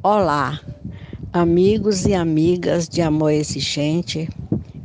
Olá, 0.00 0.60
amigos 1.32 2.06
e 2.06 2.14
amigas 2.14 2.88
de 2.88 3.02
Amor 3.02 3.32
Exigente, 3.32 4.30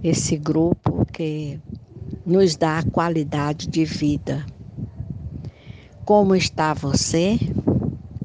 esse 0.04 0.36
grupo 0.36 1.06
que 1.06 1.62
nos 2.26 2.56
dá 2.56 2.82
qualidade 2.92 3.68
de 3.68 3.86
vida. 3.86 4.44
Como 6.04 6.36
está 6.36 6.74
você? 6.74 7.38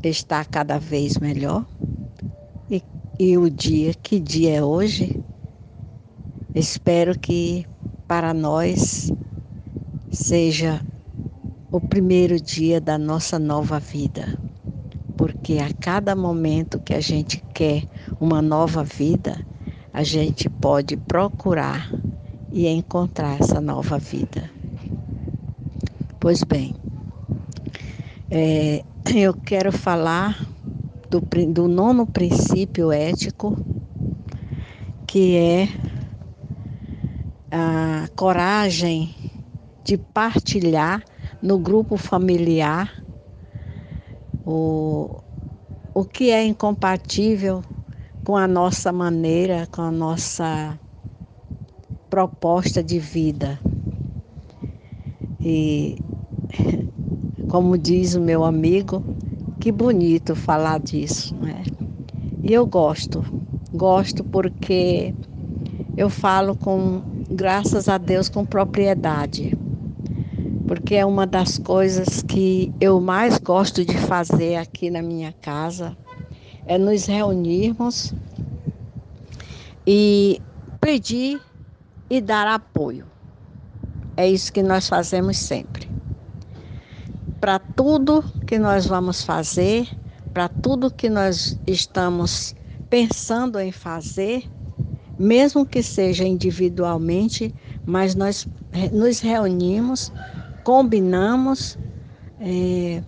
Está 0.02 0.42
cada 0.46 0.78
vez 0.78 1.18
melhor? 1.18 1.66
E, 2.70 2.82
e 3.18 3.36
o 3.36 3.50
dia, 3.50 3.92
que 3.92 4.18
dia 4.18 4.54
é 4.54 4.64
hoje? 4.64 5.22
Espero 6.54 7.18
que 7.18 7.66
para 8.06 8.32
nós 8.32 9.12
seja 10.10 10.80
o 11.70 11.82
primeiro 11.82 12.40
dia 12.40 12.80
da 12.80 12.96
nossa 12.96 13.38
nova 13.38 13.78
vida 13.78 14.47
porque 15.18 15.58
a 15.58 15.74
cada 15.74 16.14
momento 16.14 16.78
que 16.78 16.94
a 16.94 17.00
gente 17.00 17.42
quer 17.52 17.82
uma 18.20 18.40
nova 18.40 18.84
vida, 18.84 19.44
a 19.92 20.04
gente 20.04 20.48
pode 20.48 20.96
procurar 20.96 21.90
e 22.52 22.68
encontrar 22.68 23.40
essa 23.40 23.60
nova 23.60 23.98
vida. 23.98 24.48
Pois 26.20 26.44
bem, 26.44 26.76
é, 28.30 28.84
eu 29.12 29.34
quero 29.34 29.72
falar 29.72 30.40
do, 31.10 31.20
do 31.52 31.66
nono 31.66 32.06
princípio 32.06 32.92
ético, 32.92 33.58
que 35.04 35.36
é 35.36 35.68
a 37.50 38.08
coragem 38.14 39.12
de 39.82 39.98
partilhar 39.98 41.02
no 41.42 41.58
grupo 41.58 41.96
familiar 41.96 43.02
o, 44.50 45.20
o 45.92 46.04
que 46.06 46.30
é 46.30 46.42
incompatível 46.42 47.62
com 48.24 48.34
a 48.34 48.48
nossa 48.48 48.90
maneira, 48.90 49.68
com 49.70 49.82
a 49.82 49.90
nossa 49.90 50.78
proposta 52.08 52.82
de 52.82 52.98
vida. 52.98 53.60
E, 55.38 55.98
como 57.50 57.76
diz 57.76 58.14
o 58.14 58.22
meu 58.22 58.42
amigo, 58.42 59.02
que 59.60 59.70
bonito 59.70 60.34
falar 60.34 60.80
disso, 60.80 61.34
né? 61.36 61.62
E 62.42 62.50
eu 62.50 62.66
gosto, 62.66 63.22
gosto 63.74 64.24
porque 64.24 65.12
eu 65.94 66.08
falo 66.08 66.54
com, 66.54 67.02
graças 67.30 67.86
a 67.86 67.98
Deus, 67.98 68.30
com 68.30 68.46
propriedade 68.46 69.57
porque 70.68 70.96
é 70.96 71.06
uma 71.06 71.26
das 71.26 71.56
coisas 71.56 72.22
que 72.22 72.70
eu 72.78 73.00
mais 73.00 73.38
gosto 73.38 73.82
de 73.86 73.96
fazer 73.96 74.56
aqui 74.56 74.90
na 74.90 75.00
minha 75.00 75.32
casa, 75.32 75.96
é 76.66 76.76
nos 76.76 77.06
reunirmos 77.06 78.12
e 79.86 80.42
pedir 80.78 81.40
e 82.10 82.20
dar 82.20 82.46
apoio. 82.46 83.06
É 84.14 84.28
isso 84.28 84.52
que 84.52 84.62
nós 84.62 84.86
fazemos 84.86 85.38
sempre. 85.38 85.90
Para 87.40 87.58
tudo 87.58 88.22
que 88.46 88.58
nós 88.58 88.84
vamos 88.84 89.22
fazer, 89.22 89.88
para 90.34 90.48
tudo 90.48 90.90
que 90.90 91.08
nós 91.08 91.58
estamos 91.66 92.54
pensando 92.90 93.58
em 93.58 93.72
fazer, 93.72 94.44
mesmo 95.18 95.64
que 95.64 95.82
seja 95.82 96.24
individualmente, 96.24 97.54
mas 97.86 98.14
nós 98.14 98.46
nos 98.92 99.20
reunimos 99.20 100.12
combinamos, 100.68 101.78
é, 102.38 103.02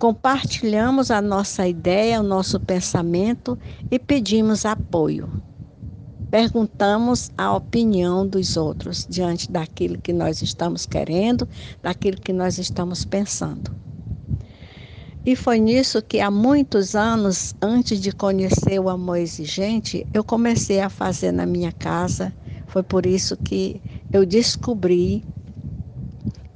compartilhamos 0.00 1.12
a 1.12 1.22
nossa 1.22 1.68
ideia, 1.68 2.18
o 2.18 2.24
nosso 2.24 2.58
pensamento 2.58 3.56
e 3.88 4.00
pedimos 4.00 4.66
apoio. 4.66 5.30
Perguntamos 6.28 7.30
a 7.38 7.54
opinião 7.54 8.26
dos 8.26 8.56
outros 8.56 9.06
diante 9.08 9.48
daquilo 9.48 9.96
que 9.98 10.12
nós 10.12 10.42
estamos 10.42 10.86
querendo, 10.86 11.48
daquilo 11.80 12.20
que 12.20 12.32
nós 12.32 12.58
estamos 12.58 13.04
pensando. 13.04 13.72
E 15.24 15.36
foi 15.36 15.60
nisso 15.60 16.02
que 16.02 16.18
há 16.18 16.32
muitos 16.32 16.96
anos, 16.96 17.54
antes 17.62 18.00
de 18.00 18.10
conhecer 18.10 18.80
o 18.80 18.88
amor 18.88 19.18
exigente, 19.18 20.04
eu 20.12 20.24
comecei 20.24 20.80
a 20.80 20.90
fazer 20.90 21.30
na 21.30 21.46
minha 21.46 21.70
casa. 21.70 22.34
Foi 22.66 22.82
por 22.82 23.06
isso 23.06 23.36
que 23.36 23.80
eu 24.12 24.26
descobri 24.26 25.24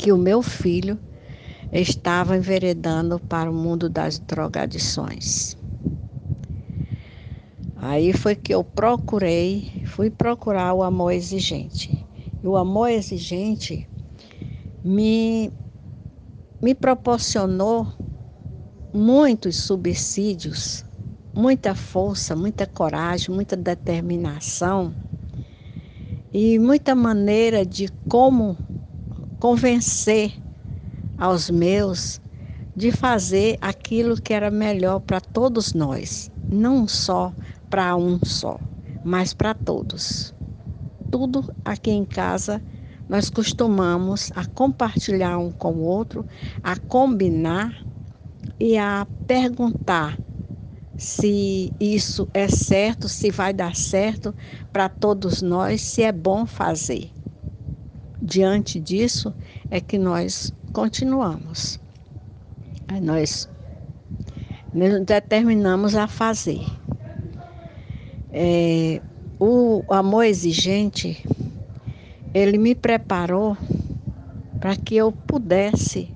que 0.00 0.10
o 0.10 0.16
meu 0.16 0.40
filho 0.40 0.98
estava 1.70 2.34
enveredando 2.34 3.20
para 3.20 3.50
o 3.50 3.54
mundo 3.54 3.86
das 3.86 4.18
drogadições. 4.18 5.58
Aí 7.76 8.14
foi 8.14 8.34
que 8.34 8.54
eu 8.54 8.64
procurei, 8.64 9.84
fui 9.84 10.08
procurar 10.08 10.72
o 10.72 10.82
amor 10.82 11.10
exigente. 11.10 12.06
E 12.42 12.46
o 12.46 12.56
amor 12.56 12.88
exigente 12.88 13.86
me, 14.82 15.52
me 16.62 16.74
proporcionou 16.74 17.86
muitos 18.94 19.56
subsídios, 19.56 20.82
muita 21.34 21.74
força, 21.74 22.34
muita 22.34 22.66
coragem, 22.66 23.34
muita 23.34 23.54
determinação 23.54 24.94
e 26.32 26.58
muita 26.58 26.94
maneira 26.94 27.66
de 27.66 27.90
como 28.08 28.56
convencer 29.40 30.34
aos 31.16 31.48
meus 31.48 32.20
de 32.76 32.92
fazer 32.92 33.56
aquilo 33.60 34.20
que 34.20 34.34
era 34.34 34.50
melhor 34.50 35.00
para 35.00 35.20
todos 35.20 35.72
nós, 35.72 36.30
não 36.52 36.86
só 36.86 37.32
para 37.70 37.96
um 37.96 38.18
só, 38.22 38.60
mas 39.02 39.32
para 39.32 39.54
todos. 39.54 40.34
Tudo 41.10 41.52
aqui 41.64 41.90
em 41.90 42.04
casa 42.04 42.62
nós 43.08 43.28
costumamos 43.30 44.30
a 44.36 44.44
compartilhar 44.44 45.38
um 45.38 45.50
com 45.50 45.72
o 45.72 45.82
outro, 45.82 46.24
a 46.62 46.76
combinar 46.76 47.84
e 48.58 48.76
a 48.76 49.06
perguntar 49.26 50.18
se 50.96 51.72
isso 51.80 52.28
é 52.34 52.46
certo, 52.46 53.08
se 53.08 53.30
vai 53.30 53.54
dar 53.54 53.74
certo 53.74 54.34
para 54.70 54.88
todos 54.88 55.40
nós, 55.40 55.80
se 55.80 56.02
é 56.02 56.12
bom 56.12 56.44
fazer 56.44 57.10
diante 58.30 58.78
disso 58.78 59.34
é 59.68 59.80
que 59.80 59.98
nós 59.98 60.54
continuamos. 60.72 61.80
Aí 62.86 63.00
nós 63.00 63.48
determinamos 65.04 65.96
a 65.96 66.06
fazer. 66.06 66.64
É, 68.32 69.02
o 69.40 69.82
amor 69.88 70.24
exigente, 70.24 71.26
ele 72.32 72.56
me 72.56 72.72
preparou 72.72 73.56
para 74.60 74.76
que 74.76 74.94
eu 74.94 75.10
pudesse 75.10 76.14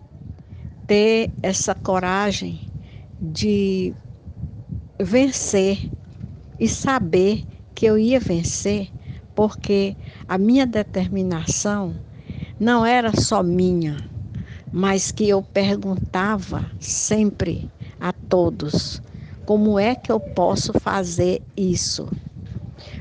ter 0.87 1.33
essa 1.43 1.75
coragem 1.75 2.61
de 3.21 3.93
vencer 5.01 5.91
e 6.61 6.69
saber 6.69 7.45
que 7.75 7.87
eu 7.87 7.99
ia 7.99 8.21
vencer 8.21 8.93
porque 9.35 9.97
a 10.29 10.39
minha 10.39 10.67
determinação 10.67 11.97
não 12.65 12.87
era 12.87 13.13
só 13.21 13.43
minha, 13.43 14.11
mas 14.73 15.13
que 15.13 15.29
eu 15.29 15.43
perguntava 15.43 16.73
sempre 16.81 17.71
a 18.01 18.11
todos: 18.13 19.03
como 19.45 19.79
é 19.79 19.95
que 19.95 20.11
eu 20.11 20.19
posso 20.19 20.73
fazer 20.81 21.47
isso? 21.55 22.11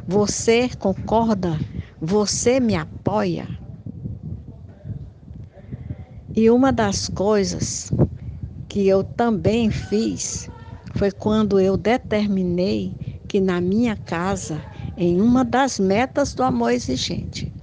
Você 0.05 0.69
concorda? 0.77 1.57
Você 2.01 2.59
me 2.59 2.75
apoia? 2.75 3.49
E 6.35 6.49
uma 6.49 6.73
das 6.73 7.07
coisas 7.07 7.89
que 8.67 8.87
eu 8.87 9.03
também 9.03 9.71
fiz 9.71 10.51
foi 10.93 11.11
quando 11.11 11.59
eu 11.59 11.77
determinei 11.77 12.97
que 13.29 13.39
na 13.39 13.61
minha 13.61 13.95
casa 13.95 14.67
em 14.97 15.21
uma 15.21 15.45
das 15.45 15.79
metas 15.79 16.33
do 16.35 16.43
amor 16.43 16.71
exigente. 16.71 17.53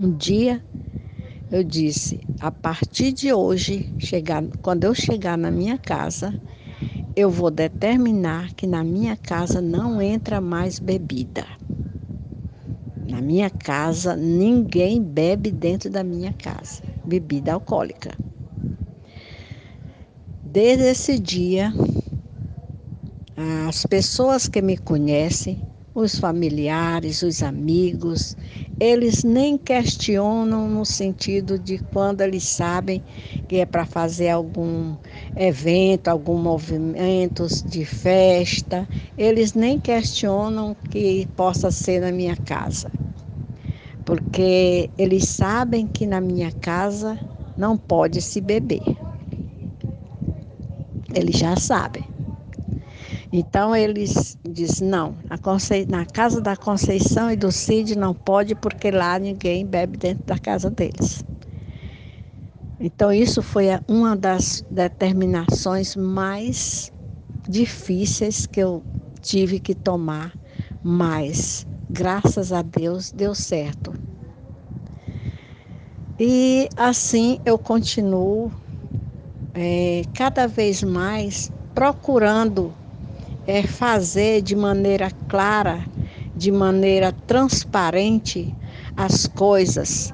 Um 0.00 0.16
dia 0.16 0.62
eu 1.50 1.64
disse: 1.64 2.20
a 2.40 2.50
partir 2.52 3.12
de 3.12 3.32
hoje, 3.32 3.92
chegar, 3.98 4.44
quando 4.62 4.84
eu 4.84 4.94
chegar 4.94 5.36
na 5.36 5.50
minha 5.50 5.78
casa, 5.78 6.38
eu 7.16 7.30
vou 7.30 7.50
determinar 7.50 8.52
que 8.54 8.66
na 8.66 8.84
minha 8.84 9.16
casa 9.16 9.60
não 9.60 10.00
entra 10.00 10.40
mais 10.40 10.78
bebida. 10.78 11.46
Na 13.08 13.20
minha 13.20 13.50
casa, 13.50 14.14
ninguém 14.14 15.02
bebe 15.02 15.50
dentro 15.50 15.90
da 15.90 16.04
minha 16.04 16.32
casa 16.32 16.82
bebida 17.04 17.54
alcoólica. 17.54 18.16
Desde 20.44 20.84
esse 20.84 21.18
dia, 21.18 21.72
as 23.68 23.84
pessoas 23.86 24.46
que 24.48 24.60
me 24.62 24.76
conhecem 24.76 25.64
os 25.94 26.18
familiares, 26.18 27.22
os 27.22 27.42
amigos, 27.42 28.36
eles 28.80 29.24
nem 29.24 29.58
questionam 29.58 30.68
no 30.68 30.84
sentido 30.86 31.58
de 31.58 31.78
quando 31.78 32.20
eles 32.22 32.44
sabem 32.44 33.02
que 33.48 33.56
é 33.56 33.66
para 33.66 33.84
fazer 33.86 34.28
algum 34.30 34.96
evento, 35.36 36.08
algum 36.08 36.38
movimento 36.38 37.46
de 37.66 37.84
festa, 37.84 38.88
eles 39.16 39.54
nem 39.54 39.78
questionam 39.78 40.76
que 40.90 41.26
possa 41.36 41.70
ser 41.70 42.00
na 42.00 42.12
minha 42.12 42.36
casa. 42.36 42.90
Porque 44.04 44.90
eles 44.96 45.24
sabem 45.26 45.86
que 45.86 46.06
na 46.06 46.20
minha 46.20 46.50
casa 46.52 47.18
não 47.56 47.76
pode 47.76 48.22
se 48.22 48.40
beber. 48.40 48.82
Eles 51.14 51.36
já 51.36 51.54
sabem. 51.56 52.02
Então 53.30 53.76
eles 53.76 54.38
dizem, 54.48 54.88
não, 54.88 55.16
na 55.88 56.06
casa 56.06 56.40
da 56.40 56.56
Conceição 56.56 57.30
e 57.30 57.36
do 57.36 57.52
Cid 57.52 57.96
não 57.96 58.14
pode 58.14 58.54
porque 58.54 58.90
lá 58.90 59.18
ninguém 59.18 59.66
bebe 59.66 59.98
dentro 59.98 60.24
da 60.24 60.38
casa 60.38 60.70
deles. 60.70 61.22
Então 62.80 63.12
isso 63.12 63.42
foi 63.42 63.66
uma 63.86 64.16
das 64.16 64.64
determinações 64.70 65.94
mais 65.94 66.90
difíceis 67.46 68.46
que 68.46 68.60
eu 68.60 68.82
tive 69.20 69.58
que 69.60 69.74
tomar, 69.74 70.32
mas 70.82 71.66
graças 71.90 72.52
a 72.52 72.62
Deus 72.62 73.10
deu 73.12 73.34
certo. 73.34 73.92
E 76.18 76.68
assim 76.76 77.38
eu 77.44 77.58
continuo 77.58 78.52
é, 79.54 80.02
cada 80.14 80.46
vez 80.46 80.82
mais 80.82 81.50
procurando 81.74 82.77
é, 83.48 83.62
fazer 83.62 84.42
de 84.42 84.54
maneira 84.54 85.10
clara, 85.26 85.82
de 86.36 86.52
maneira 86.52 87.10
transparente 87.10 88.54
as 88.94 89.26
coisas, 89.26 90.12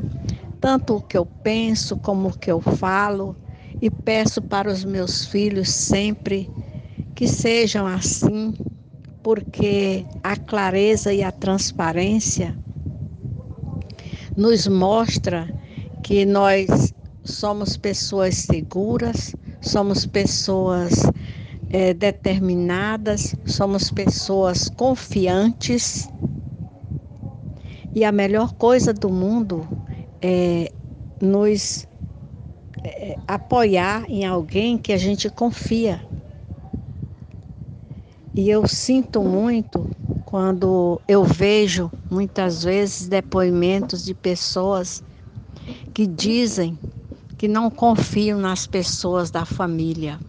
tanto 0.61 0.95
o 0.95 1.01
que 1.01 1.19
eu 1.19 1.27
penso 1.27 1.97
como 1.97 2.29
o 2.29 2.39
que 2.39 2.53
eu 2.53 2.61
falo, 2.61 3.37
e 3.83 3.91
peço 3.91 4.41
para 4.41 4.71
os 4.71 4.85
meus 4.85 5.27
filhos 5.27 5.69
sempre 5.69 6.49
que 7.17 7.27
sejam 7.27 7.89
assim, 7.89 8.55
porque 9.21 10.07
a 10.23 10.37
clareza 10.37 11.13
e 11.13 11.21
a 11.21 11.33
transparência 11.33 12.57
nos 14.37 14.69
mostra 14.69 15.53
que 16.05 16.25
nós 16.25 16.95
somos 17.25 17.77
pessoas 17.77 18.37
seguras, 18.37 19.35
somos 19.61 20.07
pessoas 20.07 20.93
é, 21.75 21.93
determinadas, 21.93 23.35
somos 23.45 23.91
pessoas 23.91 24.69
confiantes. 24.69 26.09
E 27.93 28.05
a 28.05 28.13
melhor 28.13 28.53
coisa 28.53 28.93
do 28.93 29.11
mundo 29.11 29.67
é 30.23 30.71
nos 31.21 31.85
é, 32.85 33.19
apoiar 33.27 34.05
em 34.09 34.25
alguém 34.25 34.79
que 34.79 34.93
a 34.93 34.97
gente 34.97 35.29
confia. 35.29 36.01
E 38.37 38.49
eu 38.49 38.69
sinto 38.69 39.21
muito 39.21 39.91
quando 40.25 41.01
eu 41.09 41.25
vejo 41.25 41.91
muitas 42.09 42.63
vezes 42.63 43.09
depoimentos 43.09 44.05
de 44.05 44.15
pessoas 44.15 45.03
que 45.93 46.07
dizem 46.07 46.79
que 47.37 47.49
não 47.49 47.69
confiam 47.69 48.39
nas 48.39 48.65
pessoas 48.65 49.29
da 49.29 49.45
família 49.45 50.21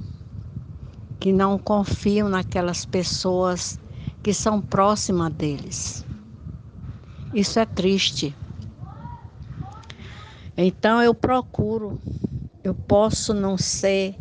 que 1.19 1.31
não 1.31 1.57
confiam 1.57 2.29
naquelas 2.29 2.85
pessoas 2.85 3.79
que 4.23 4.33
são 4.33 4.61
próximas 4.61 5.31
deles. 5.33 6.05
Isso 7.33 7.59
é 7.59 7.65
triste. 7.65 8.35
Então 10.57 11.01
eu 11.01 11.13
procuro, 11.13 11.99
eu 12.63 12.73
posso 12.73 13.33
não 13.33 13.57
ser 13.57 14.15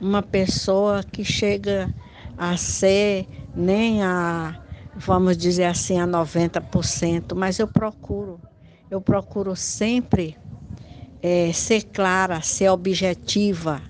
uma 0.00 0.22
pessoa 0.22 1.02
que 1.02 1.24
chega 1.24 1.90
a 2.36 2.56
ser 2.56 3.26
nem 3.56 4.02
a, 4.02 4.56
vamos 4.94 5.36
dizer 5.36 5.64
assim, 5.64 5.98
a 5.98 6.06
90%, 6.06 7.34
mas 7.34 7.58
eu 7.58 7.66
procuro, 7.66 8.40
eu 8.90 9.00
procuro 9.00 9.56
sempre 9.56 10.36
é, 11.22 11.52
ser 11.52 11.82
clara, 11.84 12.40
ser 12.40 12.68
objetiva, 12.68 13.82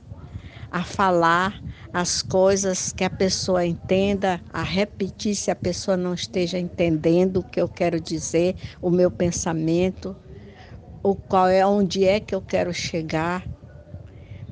a 0.70 0.82
falar 0.84 1.60
as 1.92 2.22
coisas 2.22 2.92
que 2.92 3.04
a 3.04 3.10
pessoa 3.10 3.66
entenda, 3.66 4.40
a 4.52 4.62
repetir 4.62 5.34
se 5.34 5.50
a 5.50 5.56
pessoa 5.56 5.96
não 5.96 6.14
esteja 6.14 6.58
entendendo 6.58 7.38
o 7.38 7.44
que 7.44 7.60
eu 7.60 7.68
quero 7.68 8.00
dizer, 8.00 8.56
o 8.80 8.90
meu 8.90 9.10
pensamento, 9.10 10.16
o 11.02 11.16
qual 11.16 11.48
é 11.48 11.66
onde 11.66 12.04
é 12.04 12.20
que 12.20 12.34
eu 12.34 12.42
quero 12.42 12.72
chegar, 12.72 13.48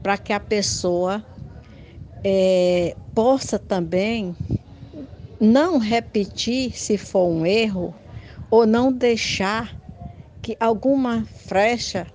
para 0.03 0.19
que 0.19 0.33
a 0.33 0.41
pessoa 0.41 1.25
é, 2.25 2.97
possa 3.15 3.59
também 3.59 4.37
não 5.41 5.79
repetir 5.79 6.77
se 6.77 6.99
for 6.99 7.29
um 7.29 7.47
erro 7.47 7.95
ou 8.51 8.67
não 8.67 8.93
deixar 8.93 9.79
que 10.43 10.57
alguma 10.59 11.25
frecha 11.27 12.07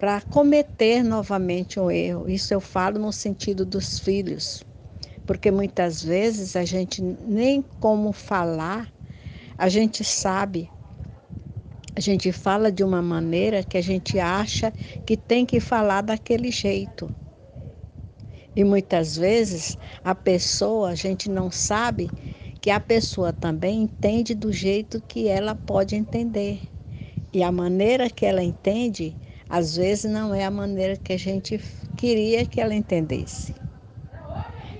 para 0.00 0.22
cometer 0.22 1.02
novamente 1.04 1.78
um 1.78 1.90
erro. 1.90 2.26
Isso 2.26 2.54
eu 2.54 2.60
falo 2.60 2.98
no 2.98 3.12
sentido 3.12 3.66
dos 3.66 3.98
filhos, 3.98 4.64
porque 5.26 5.50
muitas 5.50 6.02
vezes 6.02 6.56
a 6.56 6.64
gente 6.64 7.02
nem 7.02 7.60
como 7.78 8.10
falar, 8.10 8.88
a 9.58 9.68
gente 9.68 10.02
sabe. 10.02 10.70
A 11.94 12.00
gente 12.00 12.32
fala 12.32 12.72
de 12.72 12.82
uma 12.82 13.02
maneira 13.02 13.62
que 13.62 13.76
a 13.76 13.82
gente 13.82 14.18
acha 14.18 14.72
que 15.04 15.18
tem 15.18 15.44
que 15.44 15.60
falar 15.60 16.00
daquele 16.00 16.50
jeito. 16.50 17.12
E 18.56 18.64
muitas 18.64 19.18
vezes 19.18 19.76
a 20.02 20.14
pessoa, 20.14 20.90
a 20.90 20.94
gente 20.94 21.28
não 21.28 21.50
sabe 21.50 22.08
que 22.58 22.70
a 22.70 22.80
pessoa 22.80 23.34
também 23.34 23.82
entende 23.82 24.34
do 24.34 24.50
jeito 24.50 25.02
que 25.02 25.28
ela 25.28 25.54
pode 25.54 25.94
entender. 25.94 26.58
E 27.34 27.42
a 27.42 27.52
maneira 27.52 28.08
que 28.08 28.24
ela 28.24 28.42
entende 28.42 29.14
às 29.50 29.76
vezes 29.76 30.10
não 30.10 30.32
é 30.32 30.44
a 30.44 30.50
maneira 30.50 30.96
que 30.96 31.12
a 31.12 31.18
gente 31.18 31.60
queria 31.96 32.46
que 32.46 32.60
ela 32.60 32.74
entendesse. 32.74 33.52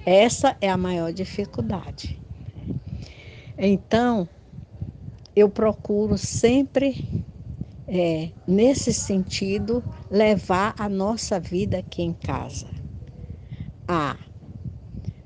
Essa 0.06 0.56
é 0.60 0.70
a 0.70 0.76
maior 0.76 1.12
dificuldade. 1.12 2.18
Então, 3.58 4.28
eu 5.34 5.48
procuro 5.48 6.16
sempre, 6.16 7.02
é, 7.88 8.30
nesse 8.46 8.94
sentido, 8.94 9.82
levar 10.10 10.74
a 10.78 10.88
nossa 10.88 11.38
vida 11.40 11.78
aqui 11.78 12.02
em 12.02 12.12
casa. 12.14 12.66
A 13.88 14.16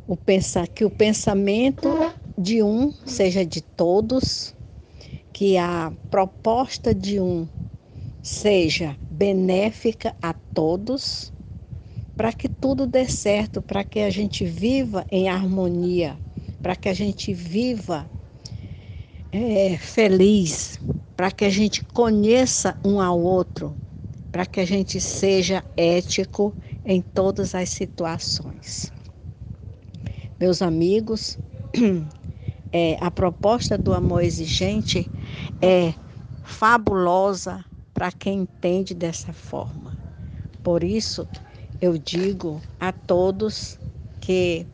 o 0.07 0.17
pensar, 0.17 0.69
que 0.69 0.85
o 0.85 0.91
pensamento 0.91 1.89
de 2.37 2.63
um 2.63 2.93
seja 3.07 3.45
de 3.45 3.63
todos, 3.63 4.55
que 5.33 5.57
a 5.57 5.93
proposta 6.11 6.95
de 6.95 7.21
um 7.21 7.49
seja 8.23 8.99
benéfica 9.15 10.15
a 10.21 10.33
todos, 10.33 11.33
para 12.17 12.33
que 12.33 12.49
tudo 12.49 12.87
dê 12.87 13.07
certo, 13.07 13.63
para 13.63 13.85
que 13.85 14.01
a 14.01 14.11
gente 14.11 14.45
viva 14.45 15.07
em 15.11 15.29
harmonia, 15.29 16.19
para 16.61 16.75
que 16.75 16.89
a 16.89 16.95
gente 16.95 17.33
viva 17.33 18.09
é, 19.33 19.77
feliz, 19.77 20.81
para 21.17 21.31
que 21.31 21.45
a 21.45 21.51
gente 21.51 21.83
conheça 21.85 22.77
um 22.85 23.01
ao 23.01 23.21
outro, 23.21 23.77
para 24.33 24.45
que 24.45 24.61
a 24.61 24.67
gente 24.67 25.01
seja 25.01 25.65
ético 25.77 26.53
em 26.85 27.01
todas 27.01 27.55
as 27.55 27.69
situações. 27.69 28.93
Meus 30.41 30.61
amigos, 30.61 31.39
é, 32.73 32.97
a 33.01 33.11
proposta 33.11 33.79
do 33.79 33.93
amor 33.95 34.23
exigente 34.23 35.09
é 35.63 35.95
fabulosa, 36.43 37.65
para 37.95 38.13
quem 38.13 38.41
entende 38.43 38.95
dessa 38.95 39.33
forma. 39.33 39.97
Por 40.63 40.85
isso, 40.85 41.29
eu 41.81 41.97
digo 41.99 42.63
a 42.81 42.93
todos 42.93 43.79
que 44.21 44.67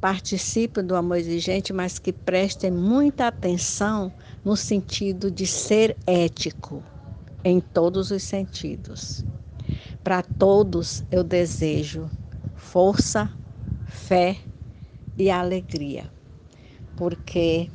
participem 0.00 0.84
do 0.84 0.96
amor 0.96 1.16
exigente, 1.18 1.72
mas 1.72 1.98
que 1.98 2.12
prestem 2.12 2.70
muita 2.70 3.28
atenção 3.28 4.12
no 4.44 4.56
sentido 4.56 5.30
de 5.30 5.46
ser 5.46 5.98
ético, 6.06 6.84
em 7.44 7.60
todos 7.60 8.10
os 8.10 8.22
sentidos. 8.24 9.24
Para 10.02 10.22
todos 10.22 11.04
eu 11.10 11.24
desejo 11.24 12.10
força, 12.54 13.30
fé 13.84 14.38
e 15.18 15.30
alegria, 15.30 16.12
porque 16.96 17.70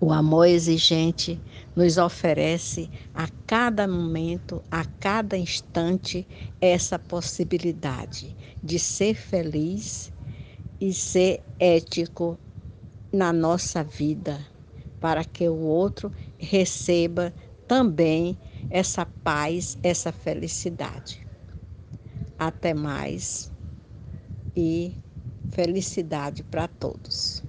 o 0.00 0.12
amor 0.12 0.46
exigente 0.46 1.42
nos 1.74 1.96
oferece 1.98 2.90
a 3.14 3.28
cada 3.46 3.88
momento, 3.88 4.62
a 4.70 4.84
cada 4.84 5.36
instante, 5.38 6.28
essa 6.60 6.98
possibilidade 6.98 8.36
de 8.62 8.78
ser 8.78 9.14
feliz 9.14 10.12
e 10.80 10.92
ser 10.94 11.42
ético 11.58 12.38
na 13.12 13.32
nossa 13.32 13.82
vida, 13.84 14.46
para 15.00 15.24
que 15.24 15.48
o 15.48 15.56
outro 15.58 16.12
receba 16.38 17.34
também 17.66 18.38
essa 18.70 19.06
paz, 19.06 19.78
essa 19.82 20.12
felicidade. 20.12 21.26
Até 22.38 22.74
mais 22.74 23.50
e 24.56 24.98
felicidade 25.50 26.42
para 26.44 26.66
todos. 26.68 27.45